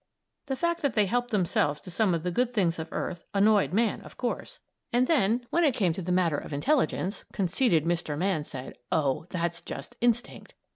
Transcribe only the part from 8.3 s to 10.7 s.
said: "Oh, that's just instinct."